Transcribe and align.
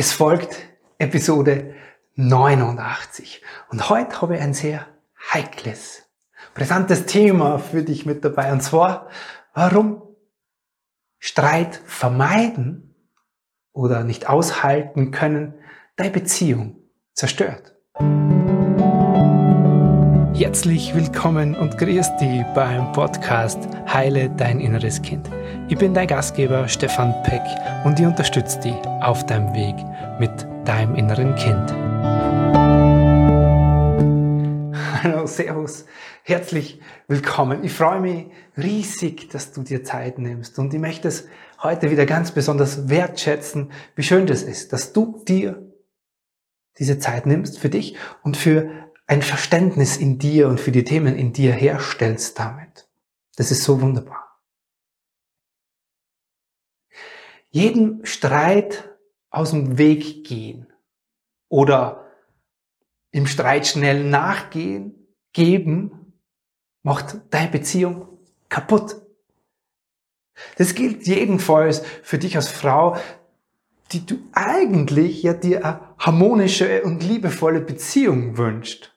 Es 0.00 0.12
folgt 0.12 0.56
Episode 0.98 1.74
89 2.14 3.42
und 3.70 3.90
heute 3.90 4.22
habe 4.22 4.36
ich 4.36 4.40
ein 4.40 4.54
sehr 4.54 4.86
heikles, 5.32 6.04
brisantes 6.54 7.06
Thema 7.06 7.58
für 7.58 7.82
dich 7.82 8.06
mit 8.06 8.24
dabei 8.24 8.52
und 8.52 8.60
zwar, 8.60 9.08
warum 9.54 10.02
Streit 11.18 11.82
vermeiden 11.84 12.94
oder 13.72 14.04
nicht 14.04 14.28
aushalten 14.28 15.10
können 15.10 15.54
deine 15.96 16.12
Beziehung 16.12 16.76
zerstört. 17.14 17.74
Herzlich 20.32 20.94
willkommen 20.94 21.56
und 21.56 21.76
grüß 21.76 22.18
dich 22.18 22.44
beim 22.54 22.92
Podcast 22.92 23.58
Heile 23.92 24.30
dein 24.30 24.60
inneres 24.60 25.02
Kind. 25.02 25.28
Ich 25.70 25.76
bin 25.76 25.92
dein 25.92 26.08
Gastgeber 26.08 26.66
Stefan 26.66 27.14
Peck 27.24 27.42
und 27.84 28.00
ich 28.00 28.06
unterstütze 28.06 28.58
dich 28.60 28.74
auf 29.02 29.26
deinem 29.26 29.52
Weg 29.52 29.74
mit 30.18 30.30
deinem 30.66 30.94
inneren 30.94 31.34
Kind. 31.34 31.70
Hallo, 35.02 35.26
Servus, 35.26 35.84
herzlich 36.22 36.80
willkommen. 37.06 37.64
Ich 37.64 37.74
freue 37.74 38.00
mich 38.00 38.28
riesig, 38.56 39.28
dass 39.28 39.52
du 39.52 39.62
dir 39.62 39.84
Zeit 39.84 40.18
nimmst 40.18 40.58
und 40.58 40.72
ich 40.72 40.80
möchte 40.80 41.08
es 41.08 41.28
heute 41.62 41.90
wieder 41.90 42.06
ganz 42.06 42.30
besonders 42.30 42.88
wertschätzen, 42.88 43.70
wie 43.94 44.04
schön 44.04 44.26
das 44.26 44.42
ist, 44.42 44.72
dass 44.72 44.94
du 44.94 45.22
dir 45.28 45.70
diese 46.78 46.98
Zeit 46.98 47.26
nimmst 47.26 47.58
für 47.58 47.68
dich 47.68 47.94
und 48.22 48.38
für 48.38 48.70
ein 49.06 49.20
Verständnis 49.20 49.98
in 49.98 50.18
dir 50.18 50.48
und 50.48 50.60
für 50.60 50.72
die 50.72 50.84
Themen 50.84 51.14
in 51.14 51.34
dir 51.34 51.52
herstellst 51.52 52.38
damit. 52.38 52.88
Das 53.36 53.50
ist 53.50 53.64
so 53.64 53.82
wunderbar. 53.82 54.27
Jedem 57.50 58.04
Streit 58.04 58.90
aus 59.30 59.50
dem 59.50 59.78
Weg 59.78 60.24
gehen 60.24 60.66
oder 61.48 62.06
im 63.10 63.26
Streit 63.26 63.66
schnell 63.66 64.04
nachgehen, 64.04 64.94
geben, 65.32 66.12
macht 66.82 67.16
deine 67.30 67.50
Beziehung 67.50 68.08
kaputt. 68.48 68.96
Das 70.56 70.74
gilt 70.74 71.06
jedenfalls 71.06 71.82
für 72.02 72.18
dich 72.18 72.36
als 72.36 72.48
Frau, 72.48 72.96
die 73.92 74.04
du 74.04 74.18
eigentlich 74.32 75.22
ja 75.22 75.32
dir 75.32 75.64
eine 75.64 75.80
harmonische 75.98 76.82
und 76.82 77.02
liebevolle 77.02 77.60
Beziehung 77.60 78.36
wünscht 78.36 78.92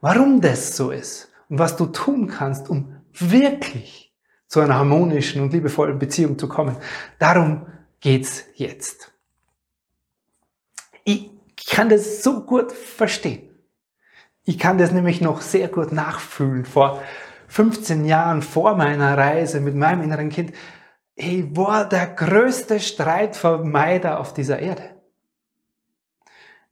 warum 0.00 0.40
das 0.40 0.76
so 0.76 0.90
ist 0.90 1.30
und 1.48 1.58
was 1.58 1.76
du 1.76 1.86
tun 1.86 2.28
kannst, 2.28 2.68
um 2.68 2.96
wirklich 3.12 4.14
zu 4.46 4.60
einer 4.60 4.74
harmonischen 4.74 5.42
und 5.42 5.52
liebevollen 5.52 5.98
Beziehung 5.98 6.38
zu 6.38 6.48
kommen. 6.48 6.76
Darum 7.18 7.66
geht's 8.00 8.44
jetzt. 8.54 9.12
Ich 11.04 11.30
kann 11.68 11.88
das 11.88 12.22
so 12.22 12.42
gut 12.42 12.72
verstehen. 12.72 13.48
Ich 14.44 14.58
kann 14.58 14.78
das 14.78 14.92
nämlich 14.92 15.20
noch 15.20 15.40
sehr 15.42 15.68
gut 15.68 15.92
nachfühlen. 15.92 16.64
Vor 16.64 17.02
15 17.48 18.04
Jahren 18.04 18.42
vor 18.42 18.76
meiner 18.76 19.16
Reise 19.16 19.60
mit 19.60 19.74
meinem 19.74 20.02
inneren 20.02 20.30
Kind, 20.30 20.52
ich 21.14 21.56
war 21.56 21.88
der 21.88 22.06
größte 22.06 22.80
Streitvermeider 22.80 24.18
auf 24.18 24.32
dieser 24.32 24.58
Erde. 24.58 24.96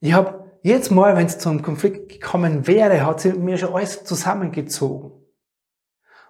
Ich 0.00 0.12
habe 0.12 0.48
Jetzt 0.62 0.90
mal, 0.90 1.16
wenn 1.16 1.26
es 1.26 1.38
zum 1.38 1.62
Konflikt 1.62 2.08
gekommen 2.08 2.66
wäre, 2.66 3.06
hat 3.06 3.20
sie 3.20 3.32
mir 3.32 3.58
schon 3.58 3.74
alles 3.74 4.04
zusammengezogen. 4.04 5.12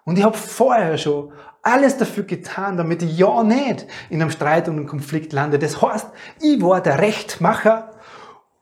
Und 0.09 0.17
ich 0.17 0.25
habe 0.25 0.39
vorher 0.39 0.97
schon 0.97 1.35
alles 1.61 1.99
dafür 1.99 2.25
getan, 2.25 2.79
damit 2.79 3.03
ich 3.03 3.19
ja 3.19 3.43
nicht 3.43 3.87
in 4.09 4.23
einem 4.23 4.31
Streit 4.31 4.67
und 4.67 4.77
einem 4.77 4.87
Konflikt 4.87 5.35
lande. 5.35 5.59
Das 5.59 5.83
heißt, 5.83 6.11
ich 6.41 6.63
war 6.63 6.81
der 6.81 6.99
Rechtmacher 6.99 7.91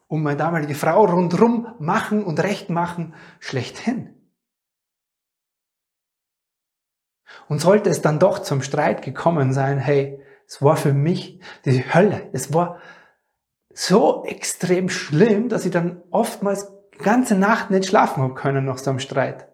und 0.08 0.24
meine 0.24 0.38
damalige 0.38 0.74
Frau 0.74 1.04
rundrum 1.04 1.68
machen 1.78 2.24
und 2.24 2.42
recht 2.42 2.68
machen 2.68 3.14
schlechthin. 3.38 4.12
Und 7.48 7.60
sollte 7.60 7.90
es 7.90 8.02
dann 8.02 8.18
doch 8.18 8.40
zum 8.40 8.60
Streit 8.60 9.02
gekommen 9.02 9.52
sein, 9.52 9.78
hey, 9.78 10.20
es 10.48 10.62
war 10.62 10.76
für 10.76 10.92
mich 10.92 11.40
die 11.64 11.94
Hölle. 11.94 12.28
Es 12.32 12.52
war 12.54 12.80
so 13.72 14.24
extrem 14.24 14.88
schlimm, 14.88 15.48
dass 15.48 15.64
ich 15.64 15.70
dann 15.70 16.02
oftmals 16.10 16.72
ganze 16.98 17.36
Nacht 17.36 17.70
nicht 17.70 17.86
schlafen 17.86 18.24
habe 18.24 18.34
können 18.34 18.64
nach 18.64 18.78
so 18.78 18.90
einem 18.90 18.98
Streit. 18.98 19.46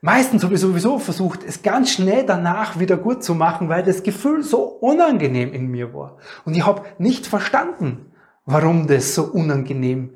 Meistens 0.00 0.44
habe 0.44 0.54
ich 0.54 0.60
sowieso 0.60 0.98
versucht, 0.98 1.42
es 1.42 1.62
ganz 1.62 1.90
schnell 1.90 2.24
danach 2.24 2.78
wieder 2.78 2.96
gut 2.96 3.24
zu 3.24 3.34
machen, 3.34 3.68
weil 3.68 3.82
das 3.82 4.02
Gefühl 4.02 4.42
so 4.44 4.62
unangenehm 4.62 5.52
in 5.52 5.66
mir 5.66 5.92
war. 5.92 6.18
Und 6.44 6.56
ich 6.56 6.64
habe 6.64 6.82
nicht 6.98 7.26
verstanden, 7.26 8.12
warum 8.44 8.86
das 8.86 9.14
so 9.14 9.24
unangenehm 9.24 10.14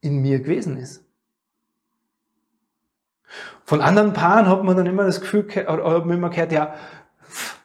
in 0.00 0.22
mir 0.22 0.40
gewesen 0.40 0.78
ist. 0.78 1.04
Von 3.64 3.82
anderen 3.82 4.14
Paaren 4.14 4.48
hat 4.48 4.64
man 4.64 4.76
dann 4.76 4.86
immer 4.86 5.04
das 5.04 5.20
Gefühl, 5.20 5.44
oder 5.44 6.02
immer 6.04 6.30
gehört, 6.30 6.52
ja, 6.52 6.74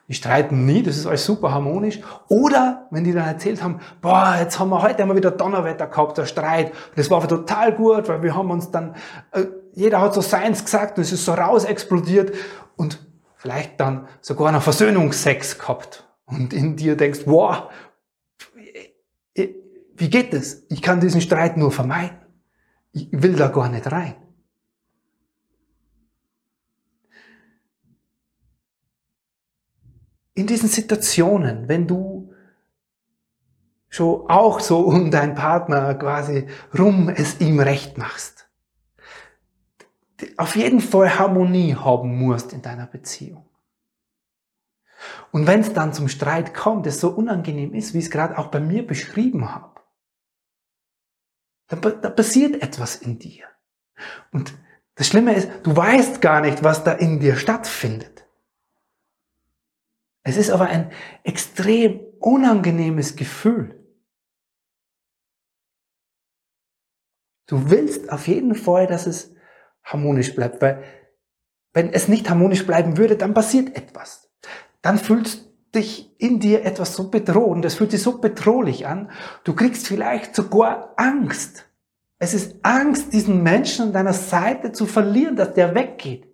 die 0.10 0.14
streiten 0.14 0.66
nie, 0.66 0.84
das 0.84 0.98
ist 0.98 1.08
alles 1.08 1.26
super 1.26 1.54
harmonisch. 1.54 2.02
Oder 2.28 2.88
wenn 2.92 3.06
die 3.06 3.14
dann 3.14 3.26
erzählt 3.26 3.64
haben, 3.64 3.80
boah, 4.02 4.36
jetzt 4.38 4.60
haben 4.60 4.70
wir 4.70 4.82
heute 4.82 5.02
einmal 5.02 5.16
wieder 5.16 5.32
Donnerwetter 5.32 5.88
gehabt, 5.88 6.18
der 6.18 6.26
Streit. 6.26 6.74
Das 6.98 7.10
war 7.10 7.26
total 7.26 7.72
gut, 7.72 8.10
weil 8.10 8.22
wir 8.22 8.36
haben 8.36 8.52
uns 8.52 8.70
dann, 8.70 8.96
äh, 9.32 9.46
jeder 9.74 10.02
hat 10.02 10.14
so 10.14 10.22
seins 10.22 10.64
gesagt 10.64 10.98
und 10.98 11.04
es 11.04 11.12
ist 11.12 11.26
so 11.26 11.34
raus 11.34 11.66
explodiert 11.66 12.34
und 12.76 13.00
vielleicht 13.36 13.80
dann 13.80 14.08
sogar 14.22 14.52
noch 14.52 14.64
Versöhnungsex 14.64 15.60
gehabt. 15.60 16.08
Und 16.26 16.54
in 16.54 16.76
dir 16.76 16.96
denkst, 16.96 17.22
wow, 17.26 17.72
wie 19.36 20.10
geht 20.10 20.34
das? 20.34 20.64
Ich 20.70 20.82
kann 20.82 21.00
diesen 21.00 21.22
Streit 21.22 21.58
nur 21.58 21.72
vermeiden. 21.72 22.18
Ich 22.92 23.10
will 23.12 23.36
da 23.36 23.48
gar 23.50 23.70
nicht 23.70 23.92
rein. 23.92 24.16
in 30.36 30.48
diesen 30.48 30.70
Situationen, 30.70 31.68
wenn 31.68 31.88
du 31.88 32.34
schon 33.90 34.30
auch 34.30 34.60
so 34.60 34.80
um 34.80 35.12
deinen 35.12 35.36
Partner 35.36 35.94
quasi 35.96 36.48
rum 36.78 37.10
es 37.10 37.40
ihm 37.40 37.60
recht 37.60 37.98
machst, 37.98 38.33
auf 40.38 40.56
jeden 40.56 40.80
Fall 40.80 41.18
Harmonie 41.18 41.76
haben 41.76 42.18
musst 42.18 42.54
in 42.54 42.62
deiner 42.62 42.88
Beziehung. 42.88 43.50
Und 45.32 45.48
wenn 45.48 45.62
es 45.62 45.74
dann 45.74 45.94
zum 45.94 46.08
Streit 46.08 46.54
kommt, 46.54 46.86
das 46.86 47.00
so 47.00 47.10
unangenehm 47.10 47.74
ist, 47.74 47.94
wie 47.94 48.00
ich 48.00 48.06
es 48.06 48.12
gerade 48.12 48.38
auch 48.38 48.48
bei 48.48 48.60
mir 48.60 48.86
beschrieben 48.86 49.54
habe, 49.54 49.82
dann, 51.68 51.82
dann 51.82 52.16
passiert 52.16 52.62
etwas 52.62 52.96
in 52.96 53.20
dir. 53.20 53.46
Und 54.32 54.54
das 54.96 55.08
Schlimme 55.08 55.34
ist, 55.34 55.50
du 55.64 55.76
weißt 55.76 56.22
gar 56.22 56.42
nicht, 56.42 56.64
was 56.64 56.84
da 56.84 56.94
in 56.94 57.20
dir 57.20 57.36
stattfindet. 57.36 58.28
Es 60.24 60.38
ist 60.38 60.52
aber 60.52 60.68
ein 60.68 60.92
extrem 61.24 62.00
unangenehmes 62.20 63.16
Gefühl. 63.16 63.80
Du 67.48 67.70
willst 67.70 68.10
auf 68.10 68.28
jeden 68.28 68.56
Fall, 68.56 68.88
dass 68.88 69.06
es 69.06 69.36
harmonisch 69.84 70.36
bleibt, 70.36 70.62
weil 70.62 70.84
wenn 71.74 71.92
es 71.92 72.08
nicht 72.08 72.30
harmonisch 72.30 72.66
bleiben 72.66 72.98
würde, 72.98 73.16
dann 73.16 73.34
passiert 73.34 73.76
etwas. 73.76 74.30
Dann 74.82 75.00
fühlst 75.00 75.50
dich 75.74 76.12
in 76.20 76.40
dir 76.40 76.66
etwas 76.66 76.96
so 76.96 77.10
bedrohend, 77.10 77.66
es 77.66 77.76
fühlt 77.76 77.92
sich 77.92 78.02
so 78.02 78.20
bedrohlich 78.20 78.86
an, 78.86 79.10
du 79.44 79.54
kriegst 79.54 79.88
vielleicht 79.88 80.36
sogar 80.36 80.94
Angst. 80.98 81.66
Es 82.20 82.34
ist 82.34 82.58
Angst, 82.64 83.12
diesen 83.12 83.42
Menschen 83.44 83.88
an 83.88 83.94
deiner 83.94 84.14
Seite 84.14 84.72
zu 84.72 84.86
verlieren, 84.86 85.36
dass 85.36 85.54
der 85.54 85.74
weggeht. 85.76 86.28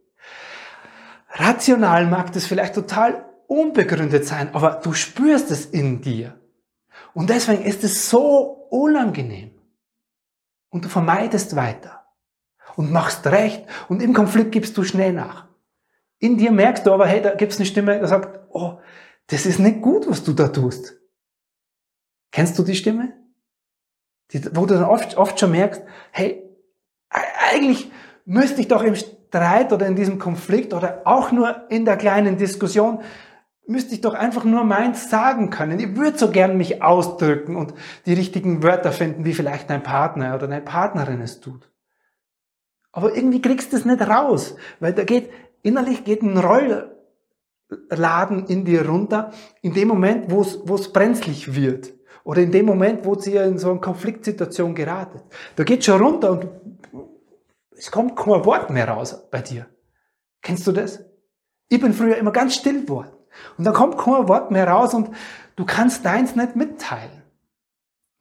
Rational 1.32 2.06
mag 2.06 2.34
das 2.34 2.46
vielleicht 2.46 2.76
total 2.76 3.26
unbegründet 3.48 4.26
sein, 4.26 4.54
aber 4.54 4.82
du 4.84 4.94
spürst 4.94 5.52
es 5.52 5.66
in 5.66 6.02
dir. 6.02 6.40
Und 7.14 7.30
deswegen 7.30 7.64
ist 7.64 7.84
es 7.84 8.10
so 8.10 8.68
unangenehm. 8.70 9.52
Und 10.70 10.86
du 10.86 10.90
vermeidest 10.90 11.56
weiter. 11.56 11.99
Und 12.80 12.94
machst 12.94 13.28
recht. 13.28 13.66
Und 13.90 14.02
im 14.02 14.14
Konflikt 14.14 14.54
gibst 14.54 14.78
du 14.78 14.86
schnell 14.86 15.12
nach. 15.12 15.48
In 16.18 16.38
dir 16.38 16.50
merkst 16.50 16.86
du 16.86 16.94
aber, 16.94 17.08
hey, 17.08 17.22
da 17.22 17.36
gibt's 17.36 17.58
eine 17.58 17.66
Stimme, 17.66 18.00
die 18.00 18.08
sagt, 18.08 18.40
oh, 18.52 18.80
das 19.28 19.46
ist 19.46 19.60
nicht 19.60 19.82
gut, 19.82 20.10
was 20.10 20.24
du 20.24 20.32
da 20.32 20.48
tust. 20.48 20.98
Kennst 22.32 22.58
du 22.58 22.64
die 22.64 22.76
Stimme? 22.76 23.12
Die, 24.32 24.46
wo 24.56 24.66
du 24.66 24.76
dann 24.76 24.86
oft, 24.86 25.18
oft 25.18 25.38
schon 25.38 25.52
merkst, 25.52 25.82
hey, 26.12 26.42
eigentlich 27.52 27.92
müsste 28.24 28.62
ich 28.62 28.70
doch 28.70 28.84
im 28.84 28.96
Streit 28.96 29.74
oder 29.74 29.86
in 29.86 29.98
diesem 29.98 30.18
Konflikt 30.18 30.74
oder 30.74 31.02
auch 31.04 31.34
nur 31.34 31.70
in 31.70 31.84
der 31.84 31.98
kleinen 31.98 32.38
Diskussion 32.38 33.02
müsste 33.68 33.94
ich 33.94 34.00
doch 34.00 34.14
einfach 34.14 34.46
nur 34.46 34.64
meins 34.64 35.10
sagen 35.10 35.50
können. 35.50 35.82
Ich 35.82 35.98
würde 35.98 36.18
so 36.18 36.32
gern 36.32 36.56
mich 36.56 36.82
ausdrücken 36.82 37.58
und 37.58 37.74
die 38.06 38.14
richtigen 38.14 38.64
Wörter 38.64 38.94
finden, 38.94 39.26
wie 39.26 39.34
vielleicht 39.34 39.70
dein 39.70 39.84
Partner 39.84 40.36
oder 40.36 40.48
deine 40.48 40.62
Partnerin 40.62 41.20
es 41.20 41.42
tut. 41.42 41.70
Aber 42.92 43.16
irgendwie 43.16 43.42
kriegst 43.42 43.72
du 43.72 43.78
es 43.78 43.86
nicht 43.86 44.02
raus, 44.02 44.56
weil 44.80 44.94
da 44.94 45.04
geht, 45.04 45.30
innerlich 45.62 46.04
geht 46.04 46.22
ein 46.22 46.38
Rollladen 46.38 48.48
in 48.48 48.66
dir 48.66 48.88
runter, 48.88 49.32
in 49.62 49.74
dem 49.74 49.88
Moment, 49.88 50.32
wo 50.32 50.42
es, 50.42 50.92
brenzlig 50.92 51.56
wird. 51.56 51.94
Oder 52.24 52.42
in 52.42 52.52
dem 52.52 52.66
Moment, 52.66 53.06
wo 53.06 53.16
ihr 53.16 53.44
in 53.44 53.58
so 53.58 53.72
eine 53.72 53.80
Konfliktsituation 53.80 54.76
geratet. 54.76 55.24
Da 55.56 55.64
geht 55.64 55.86
schon 55.86 56.02
runter 56.02 56.32
und 56.32 56.50
es 57.72 57.92
kommt 57.92 58.16
kein 58.16 58.46
Wort 58.46 58.70
mehr 58.70 58.90
raus 58.90 59.30
bei 59.32 59.42
dir. 59.42 59.68
Kennst 60.42 60.68
du 60.68 60.72
das? 60.72 61.04
Ich 61.70 61.80
bin 61.80 61.94
früher 61.94 62.18
immer 62.18 62.32
ganz 62.32 62.56
still 62.56 62.82
geworden. 62.82 63.12
Und 63.58 63.66
da 63.66 63.72
kommt 63.72 63.98
kein 63.98 64.28
Wort 64.28 64.52
mehr 64.52 64.68
raus 64.68 64.94
und 64.94 65.10
du 65.56 65.66
kannst 65.66 66.04
deins 66.04 66.36
nicht 66.36 66.56
mitteilen. 66.56 67.19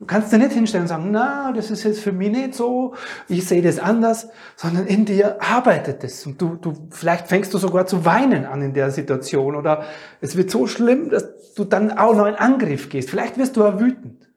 Du 0.00 0.06
kannst 0.06 0.32
dir 0.32 0.38
nicht 0.38 0.52
hinstellen 0.52 0.84
und 0.84 0.88
sagen, 0.88 1.10
na, 1.10 1.52
das 1.52 1.72
ist 1.72 1.82
jetzt 1.82 2.00
für 2.00 2.12
mich 2.12 2.30
nicht 2.30 2.54
so, 2.54 2.94
ich 3.26 3.48
sehe 3.48 3.62
das 3.62 3.80
anders, 3.80 4.28
sondern 4.54 4.86
in 4.86 5.04
dir 5.04 5.42
arbeitet 5.42 6.04
es. 6.04 6.24
Und 6.24 6.40
du, 6.40 6.54
du, 6.54 6.72
vielleicht 6.90 7.26
fängst 7.26 7.52
du 7.52 7.58
sogar 7.58 7.86
zu 7.86 8.04
weinen 8.04 8.46
an 8.46 8.62
in 8.62 8.74
der 8.74 8.92
Situation 8.92 9.56
oder 9.56 9.84
es 10.20 10.36
wird 10.36 10.52
so 10.52 10.68
schlimm, 10.68 11.10
dass 11.10 11.52
du 11.54 11.64
dann 11.64 11.98
auch 11.98 12.14
noch 12.14 12.26
in 12.26 12.36
Angriff 12.36 12.88
gehst. 12.88 13.10
Vielleicht 13.10 13.38
wirst 13.38 13.56
du 13.56 13.64
auch 13.64 13.80
wütend. 13.80 14.30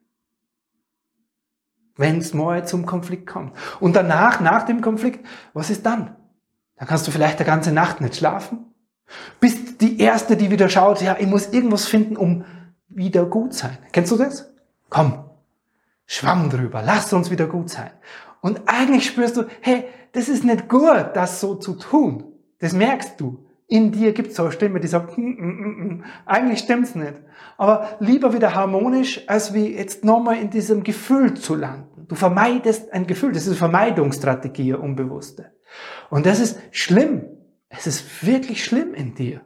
Wenn 1.96 2.18
es 2.18 2.34
mal 2.34 2.66
zum 2.66 2.88
Konflikt 2.88 3.28
kommt. 3.28 3.56
Und 3.80 3.96
danach, 3.96 4.40
nach 4.40 4.64
dem 4.64 4.82
Konflikt, 4.82 5.24
was 5.54 5.70
ist 5.70 5.86
dann? 5.86 6.16
Dann 6.78 6.88
kannst 6.88 7.06
du 7.06 7.12
vielleicht 7.12 7.40
die 7.40 7.44
ganze 7.44 7.72
Nacht 7.72 8.02
nicht 8.02 8.16
schlafen. 8.16 8.74
Bist 9.40 9.82
die 9.82 10.00
Erste, 10.00 10.36
die 10.38 10.50
wieder 10.50 10.70
schaut, 10.70 11.04
ja, 11.04 11.18
ich 11.20 11.28
muss 11.28 11.50
irgendwas 11.50 11.86
finden, 11.86 12.18
um 12.18 12.46
wieder 12.88 13.28
gut 13.28 13.54
sein. 13.54 13.78
Kennst 13.92 14.12
du 14.12 14.18
das? 14.18 14.52
Komm, 14.90 15.31
Schwamm 16.14 16.50
drüber, 16.50 16.84
lass 16.86 17.14
uns 17.14 17.32
wieder 17.32 17.48
gut 17.48 17.70
sein. 17.70 17.90
Und 18.42 18.64
eigentlich 18.66 19.06
spürst 19.06 19.38
du, 19.38 19.46
hey, 19.62 19.86
das 20.12 20.28
ist 20.28 20.44
nicht 20.44 20.68
gut, 20.68 21.12
das 21.14 21.40
so 21.40 21.56
zu 21.56 21.76
tun. 21.76 22.26
Das 22.60 22.74
merkst 22.74 23.14
du. 23.22 23.46
In 23.68 23.94
dir 23.94 24.12
gibt 24.12 24.32
es 24.32 24.36
so 24.36 24.44
eine 24.44 24.52
Stimme, 24.52 24.82
die 24.82 24.90
sagt, 24.90 25.18
mm, 25.18 25.22
mm, 25.22 25.88
mm, 25.88 26.04
eigentlich 26.26 26.60
stimmt's 26.60 26.96
nicht. 26.96 27.14
Aber 27.58 27.88
lieber 28.02 28.34
wieder 28.34 28.54
harmonisch, 28.54 29.22
als 29.30 29.54
wie 29.54 29.74
jetzt 29.74 30.04
nochmal 30.04 30.36
in 30.36 30.50
diesem 30.50 30.84
Gefühl 30.84 31.36
zu 31.36 31.56
landen. 31.56 32.08
Du 32.10 32.16
vermeidest 32.16 32.92
ein 32.92 33.08
Gefühl. 33.08 33.32
Das 33.32 33.44
ist 33.44 33.48
eine 33.48 33.56
Vermeidungsstrategie, 33.56 34.74
unbewusste. 34.74 35.54
Und 36.10 36.26
das 36.26 36.42
ist 36.42 36.60
schlimm. 36.72 37.24
Es 37.70 37.88
ist 37.88 38.28
wirklich 38.28 38.66
schlimm 38.66 38.94
in 38.94 39.16
dir. 39.16 39.40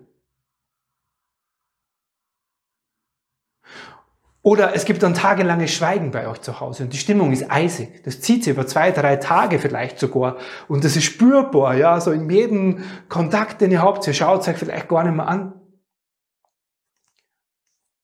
Oder 4.46 4.76
es 4.76 4.86
gibt 4.86 5.02
dann 5.02 5.16
tagelanges 5.16 5.74
Schweigen 5.74 6.12
bei 6.12 6.28
euch 6.28 6.40
zu 6.40 6.60
Hause 6.60 6.84
und 6.84 6.94
die 6.94 7.00
Stimmung 7.00 7.32
ist 7.32 7.50
eisig. 7.50 8.04
Das 8.04 8.22
zieht 8.22 8.44
sich 8.44 8.54
über 8.54 8.68
zwei, 8.68 8.92
drei 8.92 9.16
Tage 9.16 9.58
vielleicht 9.58 9.98
sogar. 9.98 10.38
Und 10.68 10.84
das 10.84 10.96
ist 10.96 11.06
spürbar, 11.06 11.74
ja, 11.76 12.00
so 12.00 12.12
in 12.12 12.30
jedem 12.30 12.84
Kontakt, 13.10 13.60
den 13.62 13.72
ihr 13.72 13.82
habt, 13.82 14.06
ihr 14.06 14.14
schaut 14.14 14.48
euch 14.48 14.56
vielleicht 14.56 14.88
gar 14.88 15.04
nicht 15.04 15.16
mehr 15.16 15.28
an. 15.28 15.60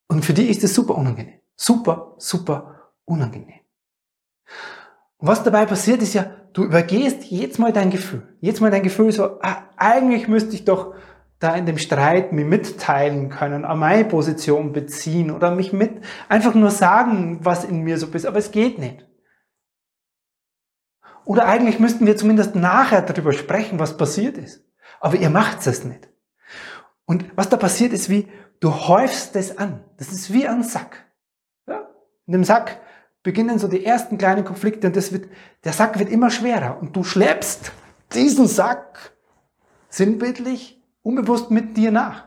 Und 0.08 0.24
für 0.24 0.32
die 0.32 0.48
ist 0.48 0.64
es 0.64 0.74
super 0.74 0.96
unangenehm. 0.96 1.38
Super, 1.54 2.16
super 2.18 2.90
unangenehm. 3.04 3.60
Und 5.18 5.28
was 5.28 5.44
dabei 5.44 5.64
passiert 5.64 6.02
ist 6.02 6.14
ja, 6.14 6.26
du 6.54 6.64
übergehst 6.64 7.30
jetzt 7.30 7.60
mal 7.60 7.72
dein 7.72 7.90
Gefühl. 7.90 8.36
Jetzt 8.40 8.60
mal 8.60 8.72
dein 8.72 8.82
Gefühl 8.82 9.12
so, 9.12 9.38
ah, 9.42 9.62
eigentlich 9.76 10.26
müsste 10.26 10.56
ich 10.56 10.64
doch 10.64 10.92
da 11.42 11.54
in 11.56 11.66
dem 11.66 11.78
Streit 11.78 12.32
mir 12.32 12.44
mitteilen 12.44 13.28
können, 13.28 13.64
an 13.64 13.78
meine 13.78 14.04
Position 14.04 14.72
beziehen 14.72 15.30
oder 15.30 15.50
mich 15.50 15.72
mit 15.72 16.04
einfach 16.28 16.54
nur 16.54 16.70
sagen, 16.70 17.40
was 17.42 17.64
in 17.64 17.82
mir 17.82 17.98
so 17.98 18.06
ist, 18.06 18.26
aber 18.26 18.38
es 18.38 18.52
geht 18.52 18.78
nicht. 18.78 19.06
Oder 21.24 21.46
eigentlich 21.46 21.78
müssten 21.78 22.06
wir 22.06 22.16
zumindest 22.16 22.54
nachher 22.54 23.02
darüber 23.02 23.32
sprechen, 23.32 23.78
was 23.78 23.96
passiert 23.96 24.38
ist. 24.38 24.64
Aber 25.00 25.16
ihr 25.16 25.30
macht 25.30 25.66
es 25.66 25.84
nicht. 25.84 26.08
Und 27.06 27.24
was 27.36 27.48
da 27.48 27.56
passiert 27.56 27.92
ist 27.92 28.08
wie, 28.08 28.28
du 28.60 28.72
häufst 28.72 29.34
es 29.36 29.58
an. 29.58 29.84
Das 29.98 30.12
ist 30.12 30.32
wie 30.32 30.46
ein 30.46 30.62
Sack. 30.62 31.04
Ja? 31.66 31.88
In 32.26 32.32
dem 32.32 32.44
Sack 32.44 32.80
beginnen 33.22 33.58
so 33.58 33.68
die 33.68 33.84
ersten 33.84 34.18
kleinen 34.18 34.44
Konflikte 34.44 34.86
und 34.86 34.96
das 34.96 35.12
wird, 35.12 35.28
der 35.64 35.72
Sack 35.72 35.98
wird 35.98 36.10
immer 36.10 36.30
schwerer 36.30 36.78
und 36.80 36.94
du 36.96 37.04
schleppst 37.04 37.72
diesen 38.12 38.46
Sack 38.46 39.12
sinnbildlich 39.88 40.81
unbewusst 41.02 41.50
mit 41.50 41.76
dir 41.76 41.90
nach. 41.90 42.24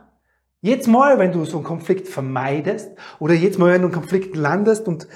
Jetzt 0.60 0.88
mal, 0.88 1.18
wenn 1.18 1.32
du 1.32 1.44
so 1.44 1.58
einen 1.58 1.66
Konflikt 1.66 2.08
vermeidest 2.08 2.90
oder 3.18 3.34
jetzt 3.34 3.58
mal, 3.58 3.72
wenn 3.72 3.82
du 3.82 3.88
einen 3.88 3.94
Konflikt 3.94 4.36
landest 4.36 4.88
und 4.88 5.06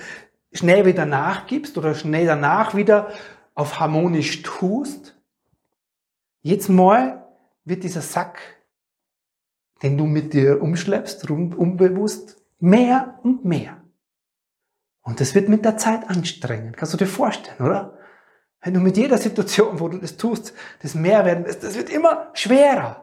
schnell 0.53 0.87
wieder 0.87 1.07
nachgibst 1.07 1.77
oder 1.79 1.95
schnell 1.95 2.27
danach 2.27 2.75
wieder 2.75 3.13
auf 3.55 3.81
harmonisch 3.81 4.43
tust, 4.43 5.19
jetzt 6.43 6.69
mal 6.69 7.27
wird 7.65 7.85
dieser 7.85 8.01
Sack, 8.01 8.39
den 9.83 9.97
du 9.97 10.07
mit 10.07 10.35
dir 10.35 10.63
umschleppst, 10.63 11.29
unbewusst, 11.31 12.37
mehr 12.59 13.19
und 13.23 13.45
mehr. 13.45 13.83
Und 15.03 15.21
das 15.21 15.35
wird 15.35 15.49
mit 15.49 15.65
der 15.65 15.79
Zeit 15.79 16.09
anstrengend. 16.09 16.77
Kannst 16.77 16.93
du 16.93 16.99
dir 16.99 17.07
vorstellen, 17.07 17.61
oder? 17.61 17.99
Wenn 18.61 18.75
du 18.75 18.81
mit 18.81 18.97
jeder 18.99 19.17
Situation, 19.17 19.81
wo 19.81 19.89
du 19.89 19.99
das 19.99 20.19
tust, 20.19 20.53
das 20.83 20.95
mehr 20.95 21.25
werden 21.25 21.45
das 21.45 21.75
wird 21.75 21.89
immer 21.89 22.31
schwerer. 22.35 23.00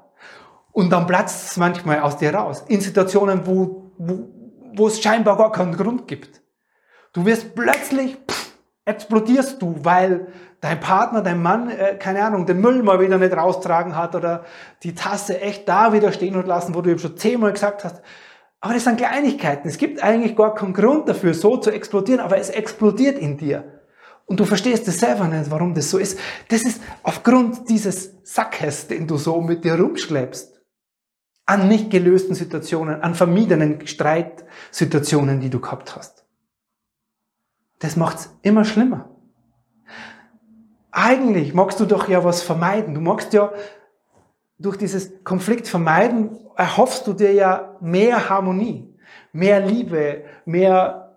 Und 0.77 0.91
dann 0.91 1.07
platzt 1.07 1.49
es 1.49 1.57
manchmal 1.57 2.01
aus 2.01 2.17
dir 2.17 2.35
raus. 2.35 2.63
In 2.67 2.81
Situationen, 2.81 3.47
wo, 3.47 3.93
wo, 3.97 4.29
wo 4.75 4.85
es 4.85 5.01
scheinbar 5.01 5.35
gar 5.35 5.51
keinen 5.51 5.75
Grund 5.75 6.07
gibt. 6.07 6.43
Du 7.13 7.25
wirst 7.25 7.55
plötzlich, 7.55 8.15
pff, 8.29 8.51
explodierst 8.85 9.59
du, 9.59 9.73
weil 9.81 10.27
dein 10.61 10.79
Partner, 10.79 11.23
dein 11.23 11.41
Mann, 11.41 11.71
äh, 11.71 11.95
keine 11.95 12.23
Ahnung, 12.23 12.45
den 12.45 12.61
Müll 12.61 12.83
mal 12.83 12.99
wieder 12.99 13.17
nicht 13.17 13.35
raustragen 13.35 13.95
hat 13.95 14.13
oder 14.13 14.45
die 14.83 14.93
Tasse 14.93 15.41
echt 15.41 15.67
da 15.67 15.93
wieder 15.93 16.11
stehen 16.11 16.35
und 16.35 16.45
lassen, 16.45 16.75
wo 16.75 16.81
du 16.81 16.91
ihm 16.91 16.99
schon 16.99 17.17
zehnmal 17.17 17.53
gesagt 17.53 17.83
hast. 17.83 18.03
Aber 18.61 18.75
das 18.75 18.83
sind 18.83 18.97
Kleinigkeiten. 18.97 19.67
Es 19.67 19.79
gibt 19.79 20.03
eigentlich 20.03 20.35
gar 20.35 20.53
keinen 20.53 20.75
Grund 20.75 21.09
dafür, 21.09 21.33
so 21.33 21.57
zu 21.57 21.71
explodieren, 21.71 22.19
aber 22.19 22.37
es 22.37 22.51
explodiert 22.51 23.17
in 23.17 23.37
dir. 23.37 23.81
Und 24.27 24.39
du 24.39 24.45
verstehst 24.45 24.87
es 24.87 24.99
selber 24.99 25.25
nicht, 25.25 25.49
warum 25.49 25.73
das 25.73 25.89
so 25.89 25.97
ist. 25.97 26.19
Das 26.49 26.61
ist 26.61 26.83
aufgrund 27.01 27.67
dieses 27.67 28.11
Sackes, 28.23 28.85
den 28.85 29.07
du 29.07 29.17
so 29.17 29.41
mit 29.41 29.65
dir 29.65 29.73
rumschleppst 29.79 30.56
an 31.47 31.67
nicht 31.69 31.89
gelösten 31.89 32.35
Situationen, 32.35 33.01
an 33.01 33.15
vermiedenen 33.15 33.87
Streitsituationen, 33.87 35.39
die 35.39 35.49
du 35.49 35.59
gehabt 35.59 35.95
hast. 35.95 36.25
Das 37.79 37.95
macht's 37.95 38.29
immer 38.41 38.65
schlimmer. 38.65 39.09
Eigentlich 40.91 41.53
magst 41.53 41.79
du 41.79 41.85
doch 41.85 42.09
ja 42.09 42.23
was 42.23 42.41
vermeiden. 42.41 42.93
Du 42.93 43.01
magst 43.01 43.31
ja 43.33 43.53
durch 44.57 44.77
dieses 44.77 45.23
Konflikt 45.23 45.67
vermeiden, 45.67 46.37
erhoffst 46.55 47.07
du 47.07 47.13
dir 47.13 47.31
ja 47.31 47.77
mehr 47.79 48.29
Harmonie, 48.29 48.93
mehr 49.31 49.59
Liebe, 49.59 50.25
mehr 50.45 51.15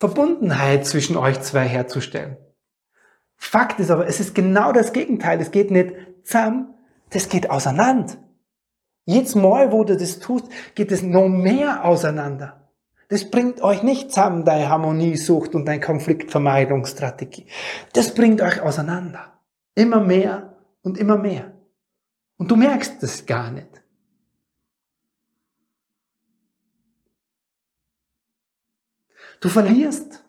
Verbundenheit 0.00 0.86
zwischen 0.86 1.16
euch 1.16 1.40
zwei 1.40 1.66
herzustellen. 1.66 2.38
Fakt 3.36 3.80
ist 3.80 3.90
aber, 3.90 4.06
es 4.06 4.20
ist 4.20 4.34
genau 4.34 4.72
das 4.72 4.92
Gegenteil. 4.92 5.40
Es 5.40 5.50
geht 5.50 5.70
nicht 5.70 5.94
zusammen, 6.22 6.72
das 7.10 7.28
geht 7.28 7.50
auseinander. 7.50 8.14
Jedes 9.04 9.34
Mal, 9.34 9.72
wo 9.72 9.84
du 9.84 9.96
das 9.96 10.20
tust, 10.20 10.46
geht 10.74 10.92
es 10.92 11.02
noch 11.02 11.28
mehr 11.28 11.84
auseinander. 11.84 12.70
Das 13.08 13.30
bringt 13.30 13.60
euch 13.60 13.82
nicht 13.82 14.10
zusammen, 14.10 14.44
deine 14.44 14.68
Harmoniesucht 14.68 15.54
und 15.54 15.66
deine 15.66 15.80
Konfliktvermeidungsstrategie. 15.80 17.46
Das 17.92 18.14
bringt 18.14 18.40
euch 18.40 18.60
auseinander. 18.60 19.38
Immer 19.74 20.00
mehr 20.00 20.56
und 20.82 20.96
immer 20.96 21.18
mehr. 21.18 21.52
Und 22.38 22.50
du 22.50 22.56
merkst 22.56 23.02
es 23.02 23.26
gar 23.26 23.50
nicht. 23.50 23.68
Du 29.40 29.48
verlierst 29.48 30.24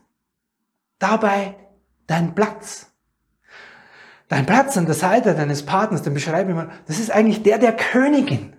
dabei 0.97 1.55
deinen 2.07 2.33
Platz. 2.33 2.91
Dein 4.27 4.45
Platz 4.45 4.75
an 4.75 4.87
der 4.87 4.95
Seite 4.95 5.35
deines 5.35 5.63
Partners, 5.63 6.01
den 6.01 6.15
beschreibe 6.15 6.49
ich 6.49 6.55
mal, 6.55 6.71
das 6.87 6.99
ist 6.99 7.11
eigentlich 7.11 7.43
der 7.43 7.59
der 7.59 7.75
Königin. 7.75 8.57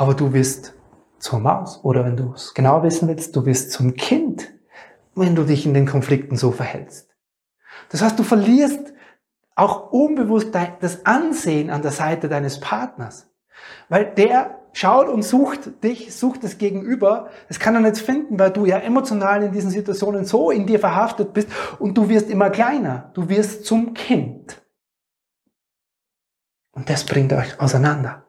Aber 0.00 0.14
du 0.14 0.32
wirst 0.32 0.72
zur 1.18 1.40
Maus. 1.40 1.84
Oder 1.84 2.06
wenn 2.06 2.16
du 2.16 2.32
es 2.32 2.54
genau 2.54 2.82
wissen 2.82 3.06
willst, 3.06 3.36
du 3.36 3.44
wirst 3.44 3.70
zum 3.70 3.96
Kind, 3.96 4.50
wenn 5.14 5.34
du 5.34 5.44
dich 5.44 5.66
in 5.66 5.74
den 5.74 5.84
Konflikten 5.84 6.38
so 6.38 6.52
verhältst. 6.52 7.14
Das 7.90 8.00
heißt, 8.00 8.18
du 8.18 8.22
verlierst 8.22 8.94
auch 9.56 9.92
unbewusst 9.92 10.54
das 10.80 11.04
Ansehen 11.04 11.68
an 11.68 11.82
der 11.82 11.90
Seite 11.90 12.30
deines 12.30 12.60
Partners. 12.60 13.28
Weil 13.90 14.06
der 14.06 14.62
schaut 14.72 15.10
und 15.10 15.22
sucht 15.22 15.84
dich, 15.84 16.16
sucht 16.16 16.44
das 16.44 16.56
Gegenüber. 16.56 17.28
Das 17.48 17.60
kann 17.60 17.74
er 17.74 17.82
nicht 17.82 17.98
finden, 17.98 18.38
weil 18.38 18.52
du 18.52 18.64
ja 18.64 18.78
emotional 18.78 19.42
in 19.42 19.52
diesen 19.52 19.68
Situationen 19.68 20.24
so 20.24 20.50
in 20.50 20.66
dir 20.66 20.80
verhaftet 20.80 21.34
bist 21.34 21.50
und 21.78 21.92
du 21.98 22.08
wirst 22.08 22.30
immer 22.30 22.48
kleiner. 22.48 23.10
Du 23.12 23.28
wirst 23.28 23.66
zum 23.66 23.92
Kind. 23.92 24.62
Und 26.72 26.88
das 26.88 27.04
bringt 27.04 27.34
euch 27.34 27.60
auseinander. 27.60 28.24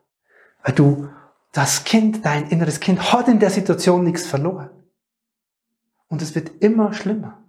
Weil 0.63 0.75
du 0.75 1.07
das 1.51 1.83
Kind, 1.83 2.25
dein 2.25 2.47
inneres 2.47 2.79
Kind, 2.79 3.11
hat 3.11 3.27
in 3.27 3.39
der 3.39 3.49
Situation 3.49 4.03
nichts 4.03 4.25
verloren. 4.25 4.69
Und 6.07 6.21
es 6.21 6.35
wird 6.35 6.51
immer 6.61 6.93
schlimmer. 6.93 7.43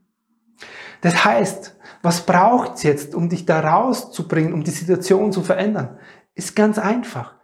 Das 1.00 1.24
heißt, 1.24 1.76
was 2.02 2.26
braucht's 2.26 2.82
jetzt, 2.82 3.14
um 3.14 3.28
dich 3.28 3.44
da 3.44 3.60
rauszubringen, 3.60 4.52
um 4.52 4.64
die 4.64 4.70
Situation 4.70 5.32
zu 5.32 5.42
verändern? 5.42 5.98
Ist 6.34 6.56
ganz 6.56 6.78
einfach. 6.78 7.36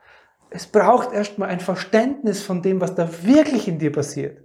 Es 0.51 0.67
braucht 0.67 1.13
erstmal 1.13 1.51
ein 1.51 1.61
Verständnis 1.61 2.43
von 2.43 2.63
dem, 2.63 2.81
was 2.81 2.95
da 2.95 3.25
wirklich 3.25 3.69
in 3.69 3.79
dir 3.79 3.93
passiert. 3.93 4.43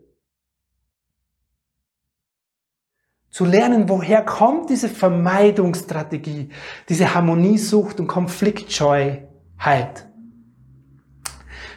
Zu 3.30 3.46
lernen, 3.46 3.90
woher 3.90 4.24
kommt 4.24 4.70
diese 4.70 4.90
Vermeidungsstrategie, 4.90 6.50
diese 6.90 7.16
Harmoniesucht 7.16 8.00
und 8.00 8.08
Konfliktscheuheit. 8.08 10.13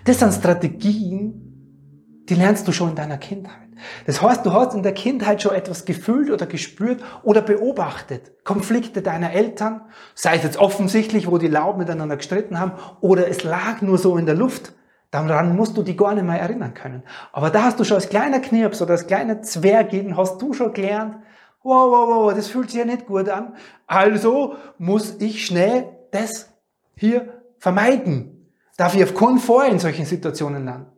Das 0.07 0.21
sind 0.21 0.33
Strategien, 0.33 2.23
die 2.29 2.37
lernst 2.37 2.69
du 2.69 2.73
schon 2.73 2.91
in 2.91 2.95
deiner 2.95 3.19
Kindheit. 3.19 3.67
Das 4.07 4.23
heißt, 4.23 4.47
du 4.47 4.53
hast 4.53 4.73
in 4.73 4.85
der 4.85 4.95
Kindheit 4.95 5.43
schon 5.43 5.53
etwas 5.53 5.85
gefühlt 5.85 6.31
oder 6.31 6.47
gespürt 6.47 7.03
oder 7.25 7.43
beobachtet. 7.43 8.33
Konflikte 8.45 9.03
deiner 9.03 9.33
Eltern, 9.33 9.83
sei 10.15 10.37
es 10.37 10.45
jetzt 10.45 10.59
offensichtlich, 10.59 11.29
wo 11.29 11.39
die 11.39 11.49
laut 11.49 11.77
miteinander 11.77 12.17
gestritten 12.17 12.61
haben, 12.61 12.73
oder 13.01 13.29
es 13.29 13.43
lag 13.43 13.83
nur 13.83 13.99
so 13.99 14.17
in 14.17 14.27
der 14.27 14.37
Luft. 14.37 14.75
Daran 15.11 15.57
musst 15.57 15.77
du 15.77 15.83
dich 15.83 15.99
gar 15.99 16.15
nicht 16.15 16.25
mehr 16.25 16.41
erinnern 16.41 16.75
können. 16.75 17.03
Aber 17.33 17.51
da 17.51 17.65
hast 17.65 17.81
du 17.81 17.85
schon 17.85 17.97
als 17.97 18.09
kleiner 18.09 18.39
Knirps 18.39 18.81
oder 18.81 18.93
als 18.93 19.09
kleiner 19.09 19.43
Zwergin, 19.43 20.17
hast 20.17 20.41
du 20.41 20.53
schon 20.53 20.73
gelernt, 20.73 21.17
wow, 21.65 21.91
wow, 21.91 22.09
wow, 22.09 22.35
das 22.35 22.47
fühlt 22.47 22.71
sich 22.71 22.79
ja 22.79 22.85
nicht 22.85 23.07
gut 23.07 23.29
an. 23.29 23.55
Also 23.89 24.55
muss 24.79 25.17
ich 25.19 25.45
schnell 25.45 25.89
das 26.13 26.55
hier 26.95 27.43
vermeiden. 27.59 28.36
Darf 28.77 28.95
ich 28.95 29.03
auf 29.03 29.15
keinen 29.15 29.39
Fall 29.39 29.71
in 29.71 29.79
solchen 29.79 30.05
Situationen 30.05 30.65
landen. 30.65 30.93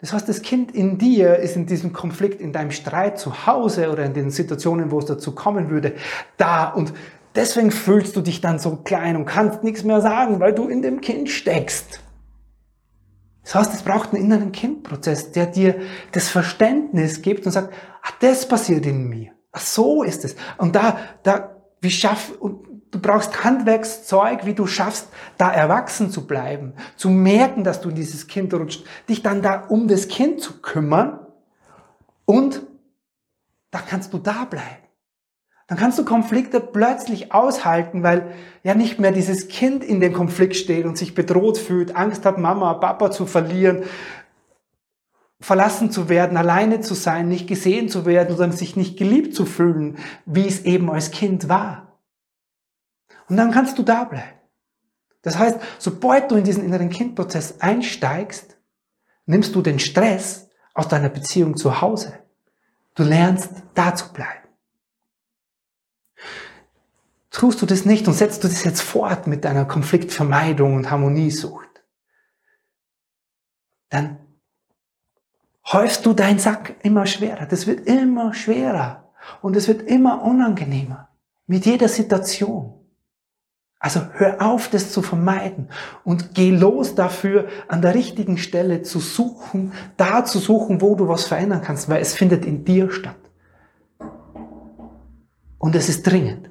Das 0.00 0.12
heißt, 0.12 0.28
das 0.28 0.42
Kind 0.42 0.72
in 0.72 0.98
dir 0.98 1.36
ist 1.36 1.56
in 1.56 1.66
diesem 1.66 1.92
Konflikt, 1.92 2.40
in 2.40 2.52
deinem 2.52 2.70
Streit 2.70 3.18
zu 3.18 3.46
Hause 3.46 3.90
oder 3.90 4.04
in 4.04 4.14
den 4.14 4.30
Situationen, 4.30 4.92
wo 4.92 5.00
es 5.00 5.06
dazu 5.06 5.34
kommen 5.34 5.70
würde, 5.70 5.94
da 6.36 6.68
und 6.68 6.92
deswegen 7.34 7.72
fühlst 7.72 8.14
du 8.14 8.20
dich 8.20 8.40
dann 8.40 8.60
so 8.60 8.76
klein 8.76 9.16
und 9.16 9.26
kannst 9.26 9.64
nichts 9.64 9.82
mehr 9.82 10.00
sagen, 10.00 10.38
weil 10.38 10.54
du 10.54 10.68
in 10.68 10.82
dem 10.82 11.00
Kind 11.00 11.28
steckst. 11.28 12.00
Das 13.42 13.56
heißt, 13.56 13.74
es 13.74 13.82
braucht 13.82 14.12
einen 14.12 14.22
inneren 14.22 14.52
Kindprozess, 14.52 15.32
der 15.32 15.46
dir 15.46 15.80
das 16.12 16.28
Verständnis 16.28 17.22
gibt 17.22 17.46
und 17.46 17.52
sagt, 17.52 17.72
ah, 18.02 18.10
das 18.20 18.46
passiert 18.46 18.86
in 18.86 19.08
mir. 19.08 19.32
Ach, 19.52 19.60
so 19.60 20.02
ist 20.04 20.24
es. 20.24 20.36
Und 20.58 20.76
da, 20.76 20.98
da, 21.22 21.56
wie 21.80 21.90
schaff, 21.90 22.32
und 22.38 22.77
du 22.90 22.98
brauchst 23.00 23.44
Handwerkszeug, 23.44 24.46
wie 24.46 24.54
du 24.54 24.66
schaffst, 24.66 25.08
da 25.36 25.50
erwachsen 25.52 26.10
zu 26.10 26.26
bleiben, 26.26 26.74
zu 26.96 27.10
merken, 27.10 27.64
dass 27.64 27.80
du 27.80 27.90
in 27.90 27.94
dieses 27.94 28.26
Kind 28.26 28.54
rutscht, 28.54 28.84
dich 29.08 29.22
dann 29.22 29.42
da 29.42 29.66
um 29.68 29.88
das 29.88 30.08
Kind 30.08 30.40
zu 30.40 30.60
kümmern 30.60 31.20
und 32.24 32.62
da 33.70 33.80
kannst 33.80 34.12
du 34.12 34.18
da 34.18 34.44
bleiben. 34.44 34.88
Dann 35.66 35.76
kannst 35.76 35.98
du 35.98 36.04
Konflikte 36.04 36.60
plötzlich 36.60 37.32
aushalten, 37.32 38.02
weil 38.02 38.32
ja 38.62 38.74
nicht 38.74 38.98
mehr 38.98 39.12
dieses 39.12 39.48
Kind 39.48 39.84
in 39.84 40.00
den 40.00 40.14
Konflikt 40.14 40.56
steht 40.56 40.86
und 40.86 40.96
sich 40.96 41.14
bedroht 41.14 41.58
fühlt, 41.58 41.94
Angst 41.94 42.24
hat, 42.24 42.38
Mama, 42.38 42.72
Papa 42.74 43.10
zu 43.10 43.26
verlieren, 43.26 43.82
verlassen 45.40 45.90
zu 45.90 46.08
werden, 46.08 46.38
alleine 46.38 46.80
zu 46.80 46.94
sein, 46.94 47.28
nicht 47.28 47.46
gesehen 47.46 47.90
zu 47.90 48.06
werden 48.06 48.34
oder 48.34 48.50
sich 48.50 48.76
nicht 48.76 48.98
geliebt 48.98 49.34
zu 49.34 49.44
fühlen, 49.44 49.98
wie 50.24 50.46
es 50.46 50.64
eben 50.64 50.90
als 50.90 51.10
Kind 51.10 51.50
war. 51.50 51.87
Und 53.28 53.36
dann 53.36 53.50
kannst 53.50 53.78
du 53.78 53.82
da 53.82 54.04
bleiben. 54.04 54.38
Das 55.22 55.38
heißt, 55.38 55.58
sobald 55.78 56.30
du 56.30 56.36
in 56.36 56.44
diesen 56.44 56.64
inneren 56.64 56.90
Kindprozess 56.90 57.60
einsteigst, 57.60 58.56
nimmst 59.26 59.54
du 59.54 59.62
den 59.62 59.78
Stress 59.78 60.48
aus 60.74 60.88
deiner 60.88 61.08
Beziehung 61.08 61.56
zu 61.56 61.80
Hause. 61.80 62.18
Du 62.94 63.02
lernst 63.02 63.50
da 63.74 63.94
zu 63.94 64.12
bleiben. 64.12 64.48
Tust 67.30 67.60
du 67.62 67.66
das 67.66 67.84
nicht 67.84 68.08
und 68.08 68.14
setzt 68.14 68.42
du 68.42 68.48
das 68.48 68.64
jetzt 68.64 68.80
fort 68.80 69.26
mit 69.26 69.44
deiner 69.44 69.64
Konfliktvermeidung 69.64 70.74
und 70.74 70.90
Harmoniesucht, 70.90 71.68
dann 73.90 74.18
häufst 75.72 76.04
du 76.04 76.14
deinen 76.14 76.38
Sack 76.38 76.76
immer 76.82 77.06
schwerer. 77.06 77.46
Das 77.46 77.66
wird 77.66 77.86
immer 77.86 78.34
schwerer 78.34 79.12
und 79.42 79.56
es 79.56 79.68
wird 79.68 79.82
immer 79.82 80.22
unangenehmer 80.22 81.10
mit 81.46 81.66
jeder 81.66 81.88
Situation. 81.88 82.77
Also 83.80 84.00
hör 84.14 84.42
auf, 84.42 84.68
das 84.68 84.90
zu 84.90 85.02
vermeiden 85.02 85.68
und 86.02 86.34
geh 86.34 86.50
los 86.50 86.96
dafür, 86.96 87.46
an 87.68 87.80
der 87.80 87.94
richtigen 87.94 88.36
Stelle 88.36 88.82
zu 88.82 88.98
suchen, 88.98 89.72
da 89.96 90.24
zu 90.24 90.40
suchen, 90.40 90.80
wo 90.80 90.96
du 90.96 91.06
was 91.06 91.24
verändern 91.24 91.62
kannst, 91.62 91.88
weil 91.88 92.02
es 92.02 92.14
findet 92.14 92.44
in 92.44 92.64
dir 92.64 92.90
statt. 92.90 93.16
Und 95.58 95.76
es 95.76 95.88
ist 95.88 96.02
dringend. 96.04 96.50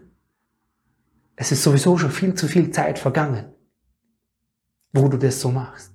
Es 1.36 1.52
ist 1.52 1.64
sowieso 1.64 1.98
schon 1.98 2.12
viel 2.12 2.34
zu 2.34 2.48
viel 2.48 2.72
Zeit 2.72 2.98
vergangen, 2.98 3.54
wo 4.94 5.08
du 5.08 5.18
das 5.18 5.42
so 5.42 5.52
machst. 5.52 5.92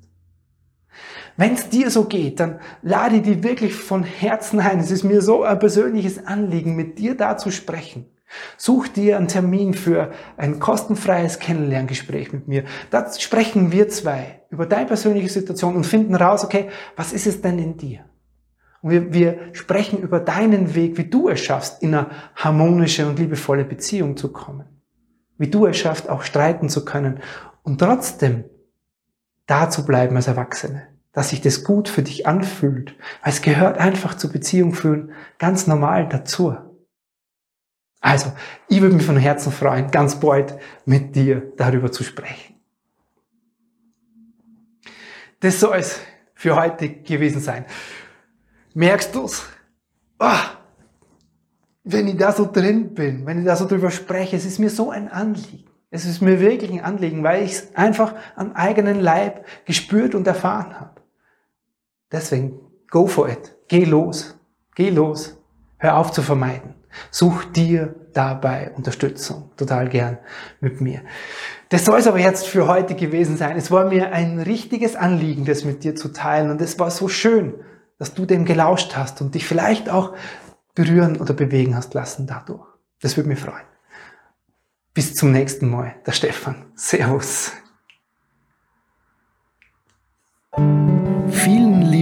Wenn 1.37 1.55
es 1.55 1.71
dir 1.71 1.91
so 1.91 2.05
geht, 2.05 2.41
dann 2.41 2.61
lade 2.83 3.23
dich 3.23 3.43
wirklich 3.43 3.75
von 3.75 4.05
Herzen 4.05 4.61
ein. 4.61 4.81
Es 4.81 4.91
ist 4.91 5.03
mir 5.03 5.23
so 5.23 5.45
ein 5.45 5.59
persönliches 5.59 6.27
Anliegen, 6.27 6.77
mit 6.77 6.99
dir 6.99 7.17
da 7.17 7.39
zu 7.39 7.51
sprechen. 7.51 8.07
Such 8.57 8.89
dir 8.89 9.17
einen 9.17 9.29
Termin 9.29 9.75
für 9.75 10.13
ein 10.37 10.59
kostenfreies 10.59 11.39
Kennenlerngespräch 11.39 12.33
mit 12.33 12.49
mir. 12.49 12.65
Da 12.91 13.11
sprechen 13.13 13.73
wir 13.73 13.89
zwei 13.89 14.43
über 14.51 14.67
deine 14.67 14.87
persönliche 14.87 15.29
Situation 15.29 15.77
und 15.77 15.85
finden 15.85 16.15
raus, 16.15 16.45
okay, 16.45 16.69
was 16.97 17.13
ist 17.13 17.27
es 17.27 17.41
denn 17.41 17.59
in 17.59 17.77
dir? 17.77 18.05
Und 18.81 18.91
wir, 18.91 19.15
wir 19.15 19.39
sprechen 19.53 19.99
über 20.01 20.21
deinen 20.21 20.75
Weg, 20.75 20.99
wie 20.99 21.09
du 21.09 21.29
es 21.29 21.41
schaffst, 21.41 21.83
in 21.83 21.95
eine 21.95 22.11
harmonische 22.35 23.07
und 23.07 23.19
liebevolle 23.19 23.65
Beziehung 23.65 24.17
zu 24.17 24.33
kommen 24.33 24.73
wie 25.43 25.51
du 25.51 25.67
es 25.67 25.77
schaffst, 25.77 26.09
auch 26.09 26.23
streiten 26.23 26.69
zu 26.69 26.85
können 26.85 27.19
und 27.65 27.81
trotzdem 27.81 28.45
da 29.47 29.69
zu 29.69 29.85
bleiben 29.85 30.15
als 30.15 30.29
Erwachsene, 30.29 30.87
dass 31.13 31.31
sich 31.31 31.41
das 31.41 31.65
gut 31.65 31.89
für 31.89 32.03
dich 32.03 32.29
anfühlt, 32.29 32.95
weil 33.25 33.33
es 33.33 33.43
gehört 33.43 33.77
einfach 33.79 34.15
zur 34.15 34.31
Beziehung 34.31 34.73
fühlen 34.73 35.11
ganz 35.41 35.67
normal 35.67 36.09
dazu. 36.09 36.57
Also, 38.03 38.33
ich 38.69 38.81
würde 38.83 38.97
mich 38.97 39.07
von 39.07 39.17
Herzen 39.17 39.53
freuen, 39.53 39.91
ganz 39.91 40.19
bald 40.19 40.59
mit 40.85 41.15
dir 41.15 41.53
darüber 41.57 41.93
zu 41.93 42.03
sprechen. 42.03 42.57
Das 45.39 45.61
soll 45.61 45.77
es 45.77 46.01
für 46.35 46.57
heute 46.57 46.89
gewesen 46.89 47.41
sein. 47.41 47.65
Merkst 48.75 49.15
du's? 49.15 49.45
Oh, 50.19 50.27
wenn 51.85 52.09
ich 52.09 52.17
da 52.17 52.33
so 52.33 52.51
drin 52.51 52.93
bin, 52.93 53.25
wenn 53.25 53.39
ich 53.39 53.45
da 53.45 53.55
so 53.57 53.67
drüber 53.67 53.91
spreche, 53.91 54.37
es 54.37 54.45
ist 54.45 54.59
mir 54.59 54.71
so 54.71 54.91
ein 54.91 55.09
Anliegen. 55.09 55.71
Es 55.91 56.05
ist 56.05 56.23
mir 56.23 56.41
wirklich 56.41 56.73
ein 56.73 56.81
Anliegen, 56.81 57.23
weil 57.23 57.45
ich 57.45 57.53
es 57.53 57.77
einfach 57.77 58.15
am 58.35 58.53
eigenen 58.53 58.99
Leib 59.01 59.47
gespürt 59.65 60.15
und 60.15 60.27
erfahren 60.27 60.79
habe. 60.81 61.03
Deswegen, 62.11 62.59
go 62.89 63.07
for 63.07 63.29
it. 63.29 63.57
Geh 63.69 63.85
los. 63.85 64.37
Geh 64.75 64.91
los. 64.91 65.37
Hör 65.79 65.99
auf 65.99 66.11
zu 66.13 66.23
vermeiden. 66.23 66.82
Such 67.11 67.45
dir 67.45 67.95
dabei 68.13 68.73
Unterstützung. 68.77 69.51
Total 69.57 69.89
gern 69.89 70.19
mit 70.61 70.81
mir. 70.81 71.03
Das 71.69 71.85
soll 71.85 71.99
es 71.99 72.07
aber 72.07 72.19
jetzt 72.19 72.47
für 72.47 72.67
heute 72.67 72.95
gewesen 72.95 73.37
sein. 73.37 73.57
Es 73.57 73.71
war 73.71 73.87
mir 73.87 74.13
ein 74.13 74.41
richtiges 74.41 74.97
Anliegen, 74.97 75.45
das 75.45 75.65
mit 75.65 75.85
dir 75.85 75.97
zu 75.97 76.09
teilen. 76.09 76.51
Und 76.51 76.61
es 76.61 76.79
war 76.79 76.91
so 76.91 77.09
schön, 77.09 77.55
dass 77.99 78.15
du 78.15 78.27
dem 78.27 78.45
gelauscht 78.45 78.97
hast 78.97 79.21
und 79.21 79.35
dich 79.35 79.47
vielleicht 79.47 79.89
auch 79.89 80.15
berühren 80.75 81.21
oder 81.21 81.35
bewegen 81.35 81.77
hast 81.77 81.95
lassen 81.95 82.27
dadurch. 82.27 82.67
Das 83.01 83.17
würde 83.17 83.29
mich 83.29 83.41
freuen. 83.41 83.65
Bis 84.95 85.15
zum 85.15 85.33
nächsten 85.33 85.71
Mal, 85.71 85.95
der 86.07 86.13
Stefan. 86.13 86.67
Servus. 86.75 87.53